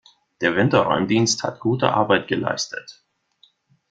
Der 0.41 0.55
Winterräumdienst 0.55 1.43
hat 1.43 1.59
gute 1.59 1.93
Arbeit 1.93 2.27
geleistet. 2.27 3.03